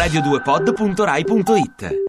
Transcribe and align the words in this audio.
radio2pod.rai.it 0.00 2.08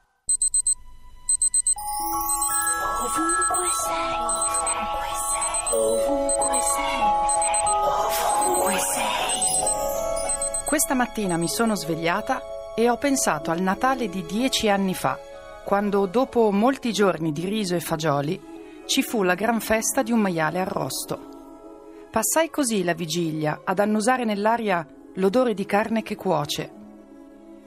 Questa 10.65 10.93
mattina 10.93 11.35
mi 11.35 11.49
sono 11.49 11.75
svegliata 11.75 12.41
e 12.77 12.89
ho 12.89 12.95
pensato 12.95 13.51
al 13.51 13.59
Natale 13.59 14.07
di 14.07 14.25
dieci 14.25 14.69
anni 14.69 14.93
fa, 14.93 15.19
quando 15.65 16.05
dopo 16.05 16.49
molti 16.49 16.93
giorni 16.93 17.33
di 17.33 17.45
riso 17.49 17.75
e 17.75 17.81
fagioli 17.81 18.39
ci 18.85 19.03
fu 19.03 19.23
la 19.23 19.35
gran 19.35 19.59
festa 19.59 20.01
di 20.01 20.13
un 20.13 20.21
maiale 20.21 20.61
arrosto. 20.61 21.19
Passai 22.09 22.49
così 22.49 22.85
la 22.85 22.93
vigilia 22.93 23.63
ad 23.65 23.79
annusare 23.79 24.23
nell'aria 24.23 24.87
l'odore 25.15 25.53
di 25.53 25.65
carne 25.65 26.03
che 26.03 26.15
cuoce, 26.15 26.79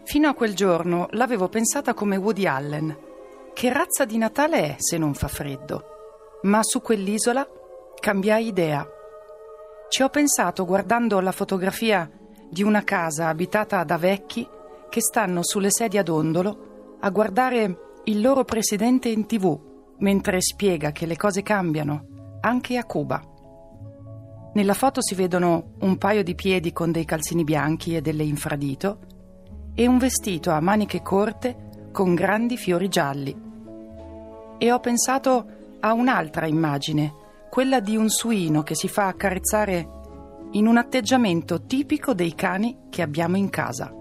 Fino 0.04 0.28
a 0.28 0.34
quel 0.34 0.54
giorno 0.54 1.08
l'avevo 1.12 1.48
pensata 1.48 1.94
come 1.94 2.16
Woody 2.16 2.46
Allen. 2.46 2.96
Che 3.54 3.72
razza 3.72 4.04
di 4.04 4.18
Natale 4.18 4.58
è 4.58 4.74
se 4.78 4.98
non 4.98 5.15
fa 5.15 5.29
freddo? 5.29 5.84
Ma 6.42 6.60
su 6.62 6.82
quell'isola 6.82 7.48
cambiai 7.98 8.46
idea. 8.46 8.87
Ci 9.88 10.02
ho 10.02 10.10
pensato 10.10 10.66
guardando 10.66 11.18
la 11.20 11.32
fotografia 11.32 12.09
di 12.51 12.62
una 12.62 12.84
casa 12.84 13.29
abitata 13.29 13.82
da 13.82 13.96
vecchi 13.96 14.46
che 14.90 15.01
stanno 15.01 15.42
sulle 15.42 15.70
sedie 15.70 16.01
a 16.01 16.02
dondolo 16.02 16.96
a 17.01 17.10
guardare 17.10 17.79
il 18.04 18.20
loro 18.20 18.45
presidente 18.45 19.09
in 19.09 19.26
tv 19.26 19.59
mentre 19.98 20.42
spiega 20.42 20.92
che 20.92 21.07
le 21.07 21.16
cose 21.16 21.42
cambiano 21.42 22.38
anche 22.42 22.76
a 22.76 22.84
Cuba. 22.84 23.23
Nella 24.52 24.74
foto 24.74 25.02
si 25.02 25.14
vedono 25.14 25.73
un 25.80 25.96
paio 25.96 26.23
di 26.23 26.34
piedi 26.34 26.73
con 26.73 26.92
dei 26.92 27.07
calzini 27.07 27.42
bianchi 27.42 27.96
e 27.96 28.02
delle 28.02 28.23
infradito 28.23 29.12
e 29.74 29.86
un 29.86 29.98
vestito 29.98 30.50
a 30.50 30.60
maniche 30.60 31.02
corte 31.02 31.88
con 31.90 32.14
grandi 32.14 32.56
fiori 32.56 32.88
gialli. 32.88 33.36
E 34.58 34.72
ho 34.72 34.80
pensato 34.80 35.46
a 35.80 35.92
un'altra 35.92 36.46
immagine, 36.46 37.14
quella 37.50 37.80
di 37.80 37.96
un 37.96 38.08
suino 38.08 38.62
che 38.62 38.74
si 38.74 38.88
fa 38.88 39.06
accarezzare 39.06 39.88
in 40.52 40.66
un 40.66 40.76
atteggiamento 40.76 41.62
tipico 41.66 42.14
dei 42.14 42.34
cani 42.34 42.86
che 42.88 43.02
abbiamo 43.02 43.36
in 43.36 43.50
casa. 43.50 43.92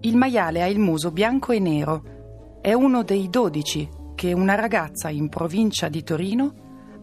Il 0.00 0.16
maiale 0.16 0.62
ha 0.62 0.66
il 0.66 0.78
muso 0.78 1.10
bianco 1.10 1.52
e 1.52 1.58
nero. 1.58 2.58
È 2.60 2.72
uno 2.72 3.02
dei 3.02 3.28
dodici 3.28 3.88
che 4.14 4.32
una 4.32 4.54
ragazza 4.54 5.08
in 5.10 5.28
provincia 5.28 5.88
di 5.88 6.02
Torino 6.02 6.54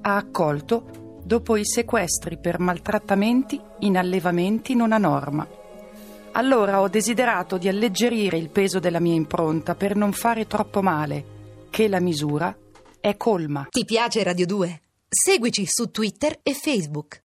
ha 0.02 0.16
accolto 0.16 1.20
dopo 1.24 1.56
i 1.56 1.66
sequestri 1.66 2.40
per 2.40 2.60
maltrattamenti 2.60 3.60
in 3.80 3.98
allevamenti 3.98 4.76
non 4.76 4.92
a 4.92 4.98
norma. 4.98 5.48
Allora 6.34 6.80
ho 6.80 6.88
desiderato 6.88 7.58
di 7.58 7.68
alleggerire 7.68 8.38
il 8.38 8.50
peso 8.50 8.80
della 8.80 9.02
mia 9.02 9.14
impronta 9.14 9.76
per 9.76 9.98
non 9.98 10.14
fare 10.14 10.48
troppo 10.48 10.82
male, 10.82 11.68
che 11.70 11.90
la 11.90 12.00
misura 12.00 12.56
è 13.02 13.18
colma. 13.18 13.68
Ti 13.70 13.84
piace 13.84 14.24
Radio 14.24 14.46
2? 14.46 14.82
Seguici 15.10 15.66
su 15.66 15.92
Twitter 15.92 16.40
e 16.42 16.54
Facebook. 16.54 17.20